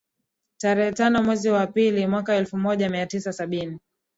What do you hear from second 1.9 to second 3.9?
mwaka elfu moja mia tisa sabini